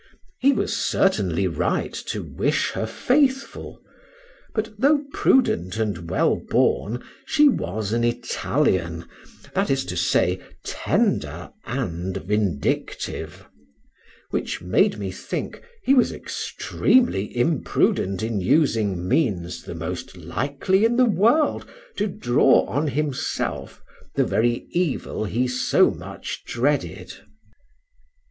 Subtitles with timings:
[0.39, 3.79] He was certainly right to wish her faithful;
[4.55, 9.05] but though prudent and wellborn, she was an Italian,
[9.53, 13.45] that is to say, tender and vindictive;
[14.31, 20.95] which made me think, he was extremely imprudent in using means the most likely in
[20.97, 23.83] the world to draw on himself
[24.15, 27.13] the very evil he so much dreaded.